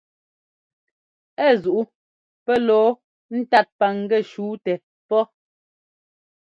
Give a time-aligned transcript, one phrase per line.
[1.45, 1.81] Ɛ zuʼu
[2.45, 2.89] pɛ́ lɔɔ
[3.39, 4.73] ńtat paŋgɛ́ shǔtɛ
[5.09, 5.23] pɔ́.